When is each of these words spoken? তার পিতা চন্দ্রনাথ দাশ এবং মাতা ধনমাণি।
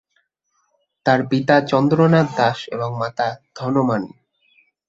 তার 1.05 1.19
পিতা 1.29 1.55
চন্দ্রনাথ 1.61 2.27
দাশ 2.37 2.59
এবং 2.69 2.89
মাতা 2.99 3.27
ধনমাণি। 3.55 4.11